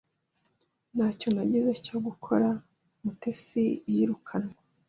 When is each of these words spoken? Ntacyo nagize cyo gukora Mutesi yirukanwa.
Ntacyo 0.95 1.27
nagize 1.35 1.71
cyo 1.85 1.97
gukora 2.05 2.47
Mutesi 3.03 3.63
yirukanwa. 3.93 4.55